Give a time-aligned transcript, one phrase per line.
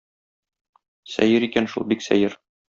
[1.17, 2.39] Сәер икән шул, бик сәер.